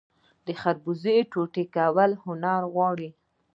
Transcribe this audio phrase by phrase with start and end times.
[0.45, 3.09] د خربوزې ټوټې کول هنر غواړي.